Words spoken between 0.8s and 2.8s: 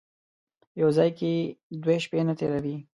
یو ځای کې دوې شپې نه تېروي.